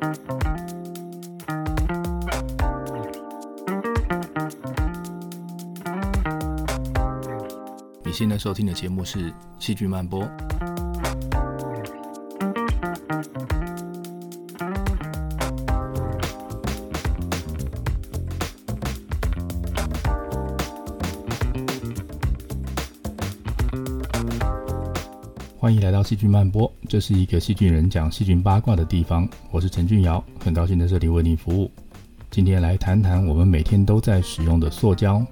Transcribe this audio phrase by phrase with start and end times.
[0.00, 0.06] 你
[8.12, 10.22] 现在收听的节目是《戏剧漫播》。
[26.10, 29.28] 细菌漫播，这是一个细菌人讲细菌八卦的地方。
[29.52, 31.70] 我是陈俊尧，很高兴在这里为您服务。
[32.32, 35.24] 今天来谈谈我们每天都在使用的塑胶。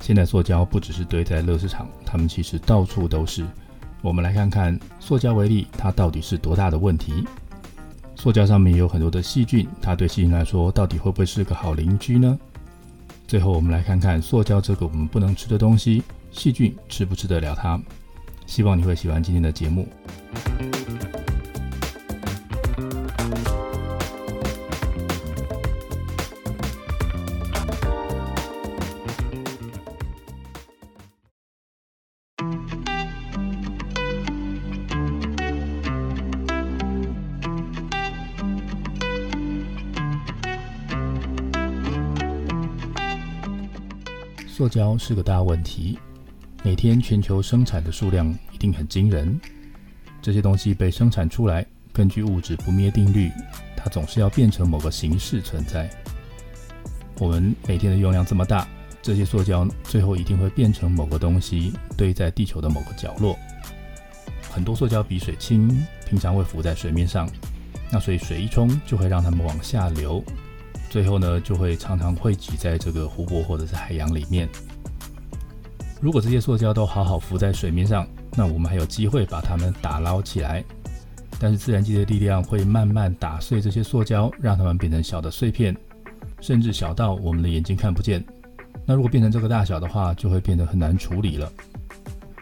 [0.00, 3.46] 现在塑胶不只是堆在乐市场，它们其实到处都是。
[4.00, 7.26] 我们来看看塑胶为例，它到底是多大的问题？
[8.16, 12.38] 塑胶上面有很多的细菌，它对细菌来说到底会不会是个好邻居呢？
[13.28, 17.78] 最后我们来看看塑胶这个我们不能吃的东西，细菌吃不吃得了它？
[18.46, 19.88] 希望你会喜欢今天的节目。
[44.46, 45.98] 塑胶是个大问题。
[46.64, 49.38] 每天全球生产的数量定很惊人，
[50.22, 53.30] 这些东西被生产出来，根据物质不灭定律，
[53.76, 55.90] 它总是要变成某个形式存在。
[57.18, 58.66] 我们每天的用量这么大，
[59.02, 63.38] 这些塑胶最后一定会变成某个东西，堆在地球的某个角落。
[64.50, 65.68] 很多塑胶比水轻，
[66.08, 67.28] 平常会浮在水面上，
[67.92, 70.24] 那所以水一冲就会让它们往下流，
[70.88, 74.48] 最后呢就会常常汇集在这个湖泊或者是海洋里面。
[76.00, 78.06] 如果这些塑胶都好好浮在水面上，
[78.36, 80.64] 那我们还有机会把它们打捞起来。
[81.38, 85.76] 但是自然界的力量会慢慢打碎这些塑胶，让它们变成小的碎片，
[86.40, 88.24] 甚至小到我们的眼睛看不见。
[88.86, 91.50] 那如果变成这个大小的话，就会变得很难处理了。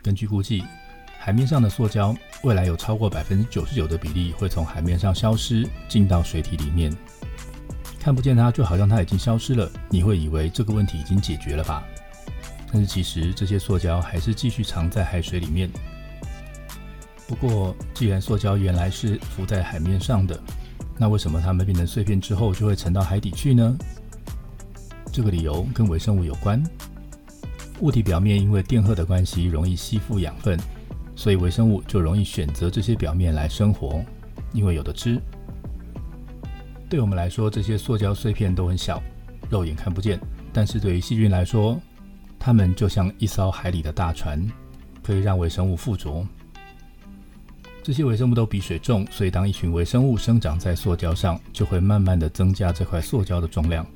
[0.02, 0.62] 根据估计，
[1.18, 6.92] 海面上的塑胶未来有超过百分之九十九的比例会从海面上消失，进到水体里面。
[7.98, 11.82] 看不见它，就好像它已经消失了，你会以为这个问题已经解决了吧？
[12.72, 15.68] 但是其实这些塑胶还是继续藏在海水里面。
[17.28, 20.38] 不过，既然塑胶原来是浮在海面上的，
[20.98, 23.76] 那为什么它们变成碎片之后就会沉到海底去呢？
[25.12, 26.62] 这个理由跟微生物有关。
[27.80, 30.58] 物体表面因为电荷的关系容易吸附养分，
[31.14, 34.02] 所以微生物就容易选择这些表面来生活，
[34.52, 35.20] 因为有的吃。
[36.88, 39.02] 对我们来说，这些塑胶碎片都很小，
[39.50, 40.18] 肉眼看不见。
[40.52, 41.80] 但是对于细菌来说，
[42.44, 44.44] 它们就像一艘海里的大船，
[45.00, 46.26] 可以让微生物附着。
[47.84, 53.86] 这些微生物都比水重，所以当一群微生物生长在塑胶上，就会慢慢的增加这块塑胶的重量。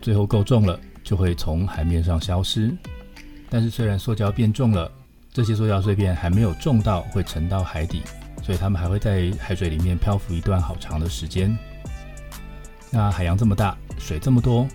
[0.00, 2.74] 最后够重了，就会从海面上消失。
[3.50, 4.90] 但是虽然塑胶变重了，
[5.30, 8.00] 这些塑胶碎片还没有重到会沉到海底，
[8.42, 11.54] 所以它们还会在海水里面漂浮一段好长的时间。
[12.90, 14.66] 那海洋这么大，水这么多。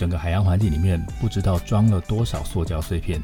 [0.00, 3.20] 整个海洋环境里面不知道装了多少塑胶碎片，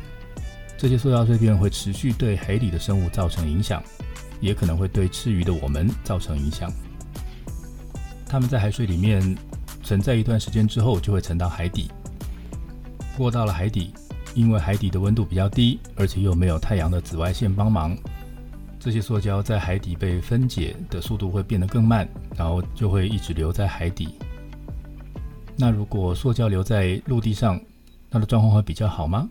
[0.77, 3.83] 这些塑胶碎片会持续对海里的生物造成影响，
[4.43, 6.71] 也可能会对吃鱼的我们造成影响。
[8.27, 9.35] 它们在海水里面
[9.83, 11.91] 存在一段时间之后，就会沉到海底。
[13.17, 13.95] 不过到了海底，
[14.35, 17.97] 因为海底的温度比较低，而且又没有太阳的紫外线帮忙，
[18.79, 22.07] 这些塑胶在海底被分解的速度会变得更慢，
[22.37, 24.11] 然后就会一直留在海底。
[25.59, 27.59] 那如果塑胶留在陆地上，
[28.11, 29.29] 它的状况会比较好吗？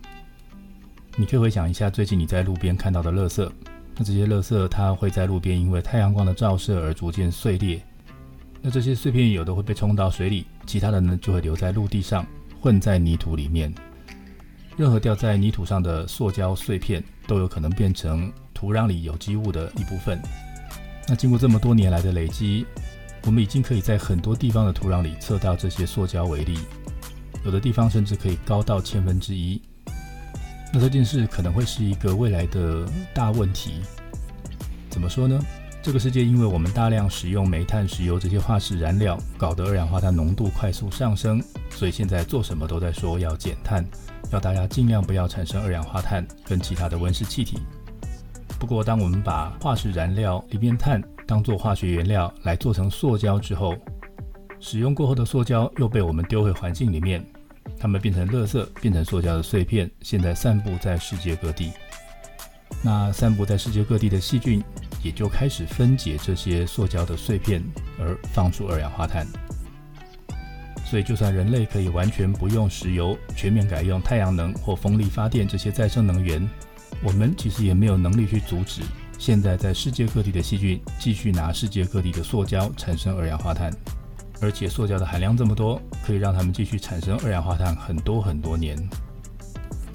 [1.16, 3.48] 你可以回想一下最近你在路边看到的垃圾，
[3.96, 7.80] 那这些垃圾它会在路边因为太阳光的照射而逐渐碎裂，
[8.60, 12.26] 那这些碎片有的会被冲到水里，其他的呢就会留在陆地上，
[12.60, 13.72] 混在泥土里面。
[14.76, 20.20] 任何掉在泥土上的塑胶碎片都有可能变成土壤里有机物的一部分。
[21.08, 22.66] 那经过这么多年来的累积。
[23.26, 26.60] 我们已经可以在很多地方的土壤里测到这些塑胶微粒，
[27.44, 29.60] 有的地方甚至可以高到千分之一。
[30.72, 33.82] 那这件事可能会是一个未来的大问题。
[34.88, 35.38] 怎么说呢？
[35.82, 43.84] 这个世界因为我们大量使用煤炭、石油这些化石燃料，搞得二氧化碳浓度快速上升，所以现在做什么都在说要减碳，
[44.30, 47.58] 要大家尽量不要产生二氧化碳跟其他的温室气体。
[48.58, 53.74] 不过，当我们把化石燃料里面碳当做化学原料来做成塑胶之后，
[54.60, 57.24] 使用过后的塑胶又被我们丢回环境里面，
[57.78, 61.72] 它们变成垃圾，变成塑胶的碎片，现在散布在世界各地。
[62.82, 64.62] 那散布在世界各地的细菌
[65.02, 67.62] 也就开始分解这些塑胶的碎片，
[67.98, 69.26] 而放出二氧化碳。
[70.84, 76.48] 所以，就算人类可以完全不用石油，全面改用太阳能或风力发电这些再生能源，
[77.02, 78.82] 我们其实也没有能力去阻止
[79.18, 83.72] 现在在世界各地的细菌继续拿世界各地的塑胶产生二氧化碳。
[84.40, 88.76] 而且，塑胶的含量这么多，可以让它们继续产生二氧化碳很多很多年。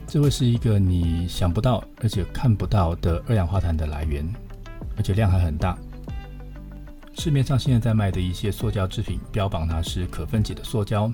[0.08, 4.28] 这会是一个你想不到而且看不到的二氧化碳的来源，
[4.98, 5.78] 而且量还很大。
[7.14, 11.12] 市面上现在在卖的一些塑胶制品，标榜它是可分解的塑胶，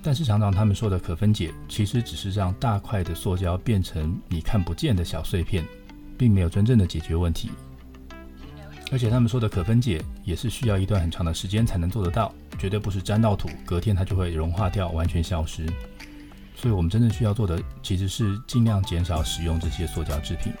[0.00, 5.64] 但是常常他们说的可分解，其实只是让大块的塑胶变成你看不见的小碎片，
[6.20, 7.50] 并没有真正的解决问题。
[8.92, 15.64] 而且他们说的可分解，也是需要一段很长的时间才能做得到，绝对不是沾到土，隔天它就会融化掉，完全消失。
[16.54, 20.52] 所以，我们真正需要做的，其实是尽量减少使用这些塑胶制品。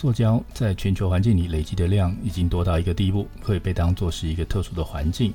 [0.00, 5.30] 塑胶在全球环境里累积的量已经多到一个地步，可以被当作是一个特殊的环境，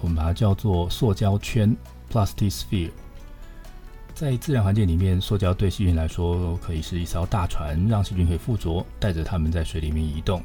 [0.00, 1.72] 我们把它叫做塑胶圈
[2.10, 2.90] （plastic sphere）。
[4.14, 10.42] 在自然环境里面，塑胶对细菌来说可以是一艘大船，让细菌可以附着，带着它们在水里面移动。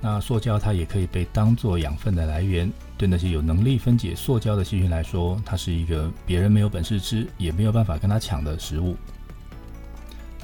[0.00, 8.96] 那塑胶它也可以被当作养分的来源，对那些有能力分解塑胶的细菌来说，它是一个别人没有本事吃，也没有办法跟它抢的食物。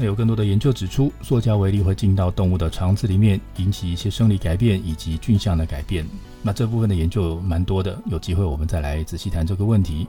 [0.04, 6.06] 有更多的研究指出，塑胶微粒会进到动物的肠子里面，引起一些生理改变以及菌相的改变。
[6.42, 10.06] 那这部分的研究蛮多的，有机会我们再来仔细谈这个问题。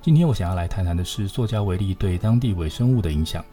[0.00, 3.44] 今天我想要来谈谈的是塑胶微粒对当地微生物的影响。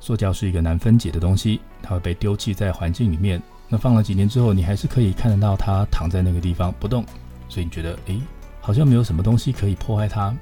[0.00, 3.40] 塑胶是一个难分解的东西，它会被丢弃在环境里面。
[3.68, 7.04] 那放了几年之后，你还是可以看得到它躺在那个地方不动，
[7.48, 8.20] 所以你觉得，诶，
[8.60, 10.36] 好像没有什么东西可以破坏它。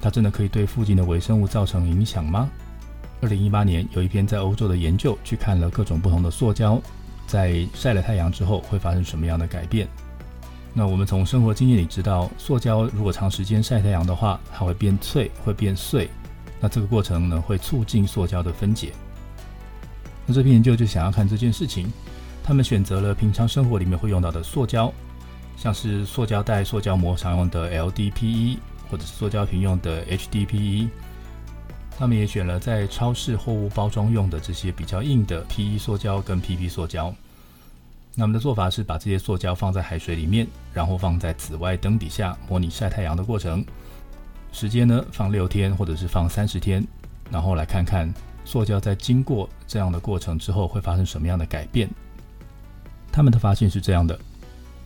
[0.00, 2.50] 它真的可以对附近的微生物造成影响吗？
[3.24, 6.78] 二零一八年有一篇在欧洲的研究，去看了各种不同的塑胶
[7.26, 9.88] 在晒了太阳之后会发生什么样的改变。
[10.74, 16.10] 那我们从生活经验里知道，塑胶如果长时间晒太阳的话，它会变脆，会变碎。
[16.60, 18.92] 那这个过程呢，会促进塑胶的分解。
[20.26, 21.90] 那这篇研究就想要看这件事情，
[22.42, 24.92] 他们选择了平常生活里面会用到的塑胶，
[25.56, 28.58] 像是塑胶袋、塑胶膜常用的 LDPE，
[28.90, 30.88] 或者是塑胶瓶用的 HDPE。
[31.96, 37.14] 他们也选了在超市货物包装用的这些比较硬的 PE 塑胶跟 PP 塑胶。
[38.16, 43.64] 那么的做法是把这些塑胶放在海水里面，然后放在紫外灯底下模拟晒太阳的过程。
[44.52, 46.86] 时间呢放六天或者是放三十天，
[47.30, 48.12] 然后来看看
[48.44, 51.88] 塑胶在经过这样的过程之后会发生什么样的改变。
[53.10, 54.18] 他们的发现是这样的：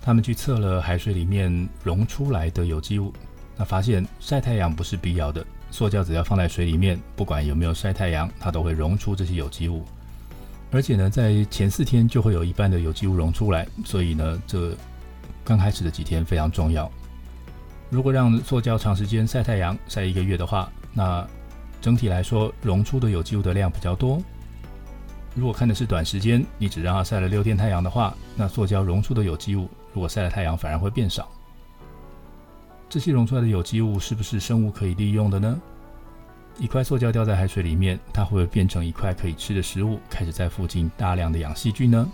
[0.01, 3.13] 他们去测了海水里面溶出来的有机物，
[3.57, 5.45] 那发现晒太阳不是必要的。
[5.71, 9.85] 塑胶只要放在水里面，不管有没有晒太阳，它都会溶出这些有机物。
[10.71, 14.77] 而且呢，在前四天就会有一半的有机物溶出来，所以呢，这
[15.45, 16.91] 刚开始的几天非常重要。
[17.91, 21.27] 如果让塑胶长时间晒太阳，晒一个月的话，那
[21.81, 24.21] 整体来说溶出的有机物的量比较多。
[25.35, 31.31] 如果看的是短时间，你只让它晒了六天太阳的话，那塑胶溶出的有机物如果晒了太阳反而会变少。
[32.89, 35.61] 这些溶出来的有机物是不是生物可以利用的呢？
[36.59, 42.11] 一块塑胶掉在海水里面，它会不会变成一块可以吃的食物，开始在附近大量的养细菌呢？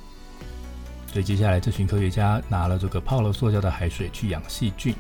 [1.13, 4.93] 所以接下来这群科学家拿了这个泡了塑胶的海水去养细菌，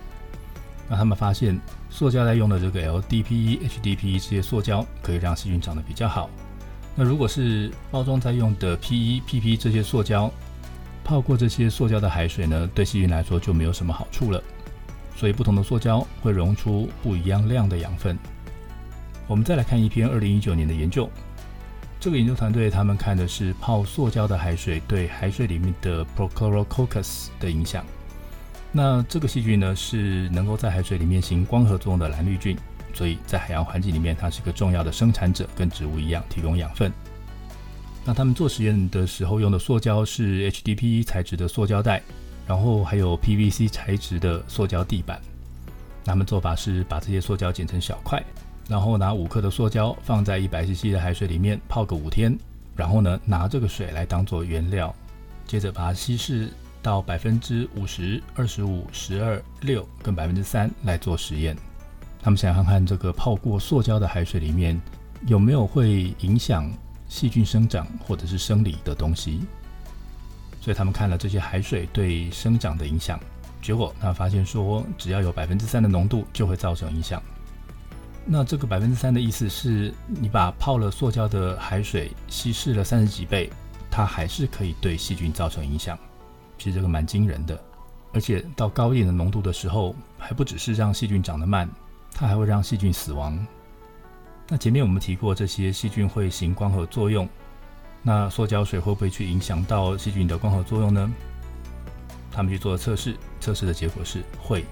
[0.89, 6.31] 那他们发现塑胶在用的这个 LDPE、HDPE 这些塑胶可以让细菌长得比较好。
[6.95, 10.31] 那如果是包装在用的 PE、PP 这些塑胶，
[11.03, 14.41] 泡过这些塑胶的海水呢，对细菌来说就没有什么好处了。
[15.17, 18.19] 所以，不同的塑胶会溶出不一样量的养分。
[19.27, 21.09] 我们再来看一篇二零一九年的研究。
[21.99, 27.83] 这个研究团队他们看的是泡塑胶的海水对海水里面的 Prochlorococcus 的影响。
[28.71, 32.59] 那这个细菌呢，是能够在海水里面行光合作用的蓝绿菌，
[32.93, 36.93] 所以在海洋环境里面，它是个重要的生产者，跟植物一样提供养分。
[38.05, 42.03] 那他们做实验的时候用的塑胶是 HDPE 材质的塑胶袋。
[42.47, 45.21] 然后还有 PVC 材质的塑胶地板，
[46.05, 48.23] 他们做法是把这些塑胶剪成小块，
[48.69, 52.39] 然后拿五克的塑胶放在一百 CC 的海水里面泡个五天，
[52.77, 54.95] 然后呢拿这个水来当做原料，
[55.47, 56.51] 接着把它稀释
[56.83, 61.57] 到百分之五十、二十五、十二、六跟百分之三来做实验。
[62.23, 64.81] 他们想看看这个泡过塑胶的海水里面
[65.27, 66.71] 有没有会影响
[67.09, 69.41] 细菌生长或者是生理的东西。
[70.65, 73.21] 所以他们看了这些海水对生长的影响，
[73.61, 77.23] 结果他发现说，只要有百分之三的浓度就会造成影响。
[78.25, 83.51] 那这个百分之三的意思是你把泡了塑胶的海水稀释了三十几倍，
[83.91, 85.99] 它还是可以对细菌造成影响。
[86.57, 87.63] 其实这个蛮惊人的，
[88.15, 91.69] 而且到高一点的浓度的时候，还不只是让细菌长得慢，
[92.15, 93.39] 它还会让细菌死亡。
[94.49, 97.29] 那前面我们提过，这些细菌会行光合作用。
[98.07, 101.11] 那塑胶水会不会去影响到细菌的光合作用呢？
[102.31, 104.63] 他们去做了测试，测试的结果是会，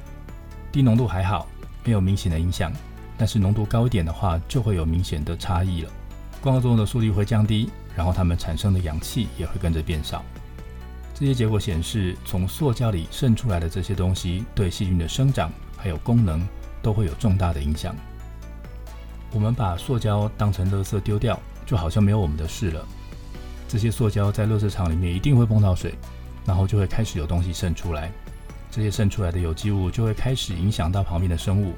[0.70, 1.48] 低浓度还好，
[1.82, 2.70] 没有明显的影响，
[3.16, 5.90] 但是浓度高一点的话，就会有明显的差异了。
[6.42, 10.22] 光合作用的速率会降低，然后它们产生的氧气也会跟着变少。
[11.14, 16.46] 这些结果显示，从塑胶里渗出来的这些东西，对细菌的生长还有功能
[16.82, 17.94] 都会有重大的影响。
[19.32, 22.86] 我们把塑胶当成垃圾丢掉，就好像没有我们的事了。
[23.73, 25.95] 这些塑胶在垃圾场里面一定会碰到水，
[26.45, 28.12] 然后就会开始有东西渗出来。
[28.71, 31.73] 这些渗出来的有机物就会开始影响到旁边的生物。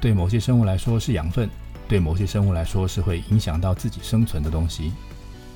[0.00, 1.48] 对某些生物来说是养分，
[1.86, 4.92] 对某些生物来说是会影响到自己生存的东西。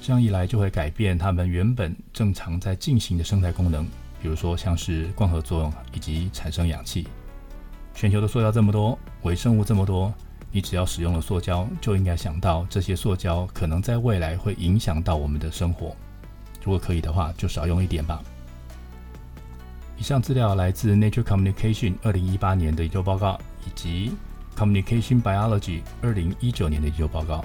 [0.01, 3.85] 这样一来就会改变它们原本正常在进行的生态功能，
[4.23, 7.09] 比如说像是光合作用以及产生氧气。
[7.93, 10.15] 全球的塑料这么多，微生物这么多。
[10.55, 15.97] 你只要使用了塑胶，就应该想到这些塑胶可能在未来会影响到我们的生活。
[16.63, 18.23] 如果可以的话，就少用一点吧。
[19.97, 24.13] 以上资料来自 Nature Communication 二零一八年的研究报告，以及
[24.57, 27.45] Communication Biology 二零一九年的研究报告。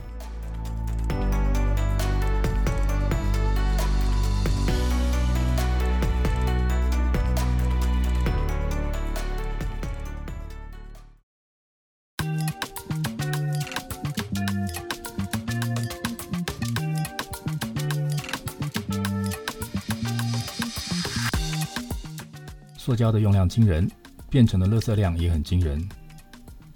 [22.88, 23.86] 塑胶的用量惊人，
[24.30, 25.78] 变成的垃圾量也很惊人。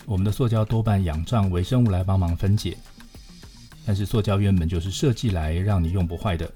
[0.06, 2.78] 我们的塑胶多半仰仗微生物来帮忙分解，
[3.86, 6.52] 但是塑胶原本就是设计来让你用不坏的，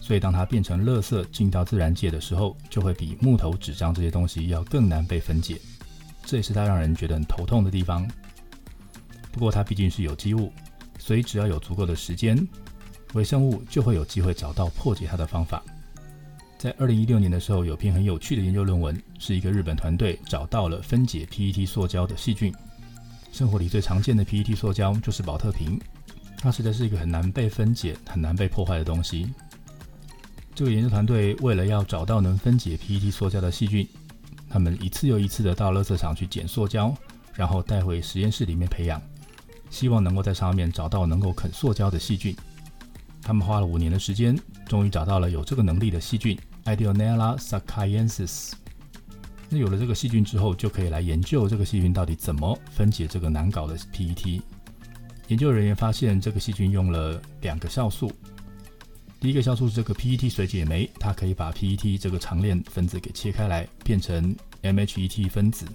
[0.00, 5.56] 所以当它变成垃圾进到自然界的时候，就会比木头、纸张这些东西要更难被分解。
[6.24, 8.10] 这也是它让人觉得很头痛的地方。
[9.30, 10.52] 不过它毕竟是有机物，
[10.98, 12.36] 所以只要有足够的时间，
[13.12, 15.62] 微生物就会有机会找到破解它的方法。
[16.58, 22.52] 在二零一六年的时候，有篇很有趣的研究论文，是一个日本团队找到了分解 PET 塑胶的细菌。
[23.30, 25.78] 生活里最常见的 PET 塑胶就是保特瓶，
[26.38, 29.32] 它实在是一个很难被分解、很难被破坏的东西。
[30.54, 33.86] 这个研究团队为了要找到能分解 PET 塑胶的细菌，
[34.48, 36.94] 他们一次又一次的到垃圾场去捡塑胶，
[37.34, 39.00] 然后带回实验室里面培养，
[39.68, 42.34] 希望能够在上面找到能够啃塑胶的细菌。
[43.26, 48.52] 他们花了五年的时间，终于找到了有这个能力的细菌 Ideonella sacayensis。
[49.48, 54.40] 那有了这个细菌之后，就可以来研究这个细菌到底怎么分解这个难搞的 PET。
[55.26, 58.12] 研究人员发现，这个细菌用了两个酵素。
[59.18, 65.66] 第一个酵素是这个 PET 水解酶，它可以把 PET 这个长链分子给切开来，变成 MHET 分子。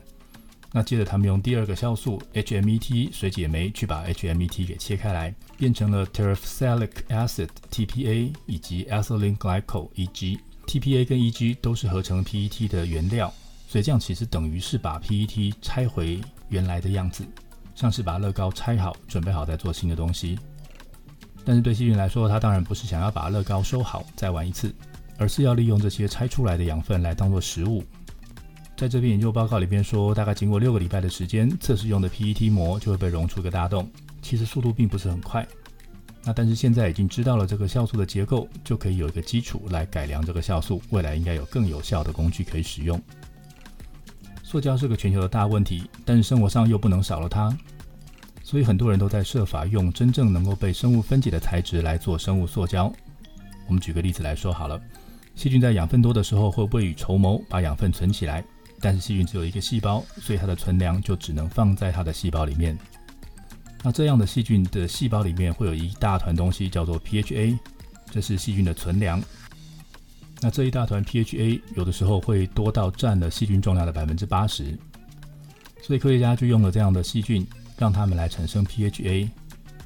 [0.74, 10.40] 那接着，他们用第二个酵素 HMET 水解酶去把 HMET 给切开来，变成了 terephthalic acid TPA 以及 ethylene glycol EG。
[10.66, 13.34] TPA 跟 EG 都是合成 PET 的原料，
[13.68, 17.25] 所以这样其实等于是把 PET 拆回原来的样子，
[17.75, 20.40] 像是把乐高拆好，准备好再做新的东西。
[21.44, 24.74] 但是对细菌来说，它当然不是想要把乐高收好再玩一次，
[25.18, 27.84] 而是要利用这些拆出来的养分来当做食物。
[28.82, 33.88] 在这篇研究报告里边说，大概经过六个礼拜的时间，测试用的 PET 膜就会被溶出个大洞。
[34.24, 35.48] 其实速度并不是很快。
[36.24, 43.00] 那但是现在已经知道了这个酵素的结构，就可以有一个基础来改良这个酵素，未来应该有更有效的工具可以使用。
[44.42, 47.56] 塑胶是个全球的大问题，但是生活上又不能少了它，
[48.42, 52.92] 所以很多人都在设法用真正能够被生物分解的材质来做生物塑胶。
[53.68, 54.82] 我们举个例子来说好了，
[55.36, 58.44] 细菌在养分多的时候会未雨绸缪，把养分存起来。
[58.82, 62.78] 但是细菌只有一个细胞，所以它的存粮就只能放在它的细胞里面。
[63.84, 67.58] 那这样的细菌的细胞里面会有一大团东西叫做 PHA，
[68.10, 69.22] 这是细菌的存粮。
[70.40, 74.78] 那这一大团 PHA 有的时候会多到占了细菌重量的百分之八十，
[75.84, 77.46] 所以科学家就用了这样的细菌，
[77.78, 79.30] 让它们来产生 PHA。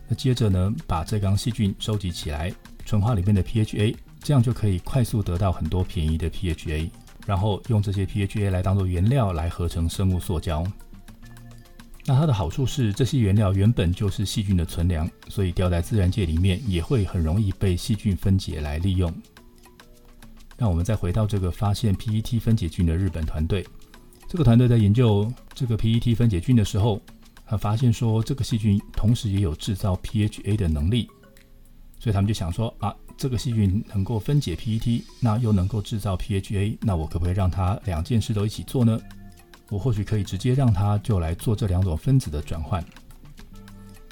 [0.08, 2.54] 那接着呢，把这缸细菌收集起来，
[2.86, 6.90] 纯化里面的 PHA，这样就可以快速得到很多便宜的 PHA，
[7.26, 10.66] 然后用这些 PHA 来当做原料来合成生物塑胶。
[12.06, 19.12] 那它的好处是，这些原料原本就是细菌的存粮，所以掉在自然界里面也会很容易被细菌分解来利用。
[20.56, 23.66] 那我们再回到这个发现 PET 分解菌的日本团队，
[24.30, 27.02] 这个团队在研究这个 PET 分解菌的时候，
[27.46, 31.10] 他发现说这个细菌同时也有制造 PHA 的能力，
[32.00, 39.00] 所以他们就想说啊，这个细菌能够分解 PET，那又能够制造 PHA，那我可不可以让它两件事都一起做呢？
[39.70, 42.84] 我或许可以直接让它就来做这两种分子的转换。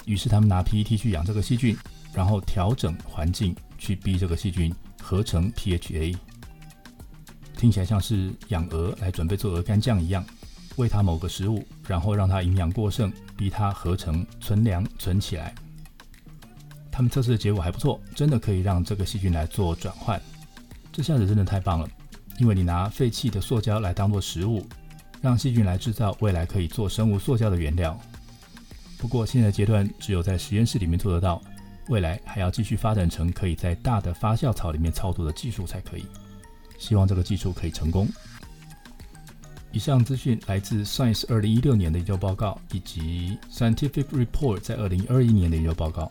[0.04, 1.76] 于是他们拿 PET 去养这个细菌，
[2.12, 6.16] 然后调整环境去逼这个细菌合成 PHA。
[7.56, 10.24] 听起来像是养鹅来准备做鹅肝酱一样，
[10.76, 15.54] 喂它某个食物，然后让它营养过剩，逼它合成存粮存起来。
[16.96, 20.22] 他们测试的结果还不错，真的可以让这个细菌来做转换。
[20.92, 21.88] 这下子真的太棒了，
[22.38, 24.64] 因为你拿废弃的塑胶来当做食物。
[25.20, 27.98] 让细菌来制造未来可以做生物塑胶的原料。
[28.98, 31.42] 不过现在阶段只有在实验室里面做得到，
[31.88, 36.04] 未来还要继续发展成可以在大的发酵槽里面操作的技术才可以。
[36.78, 38.06] 希望这个技术可以成功。
[39.72, 46.08] 以上资讯来自 Science 二零一六年的研究报告，以及 Scientific Report 在二零二一年的研究报告。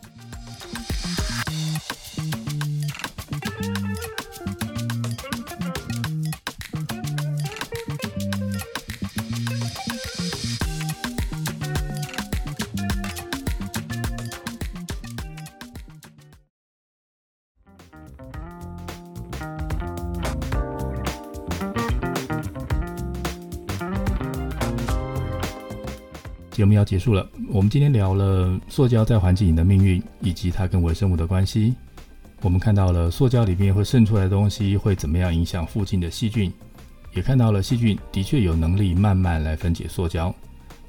[26.54, 31.74] 节目要结束了，我们今天聊了塑胶在环境里的命运，以及它跟微生物的关系。
[32.42, 36.52] 我们看到了塑胶里面会渗出来的东西会怎么样影响附近的细菌，
[37.12, 40.32] 也看到了细菌的确有能力慢慢来分解塑胶，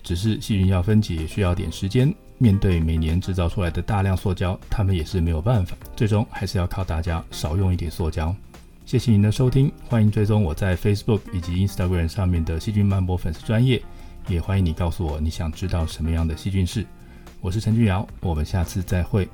[0.04, 2.14] 只是细菌要分解需要点时间。
[2.38, 8.36] 面对每年制造出来的大量塑胶，他们也是没有办法，最终还是要靠大家少用一点塑胶。
[8.86, 13.82] 谢谢您的收听，欢迎追踪我在 Facebook 以及 Instagram 上面的细菌漫播粉丝专业。
[14.28, 16.86] 也欢迎你告诉我你想知道什么样的细菌是。
[17.42, 19.30] 我是陈俊瑶，我们下次再会。